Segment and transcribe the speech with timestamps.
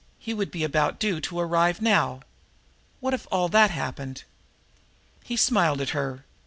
[0.17, 2.21] He would be about due to arrive now.
[3.01, 4.23] What if all that happened?"
[5.23, 6.25] He smiled at her.